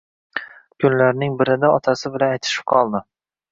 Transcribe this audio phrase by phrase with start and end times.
[0.85, 3.07] Kunlarning birida otasi bilan aytishib qoldi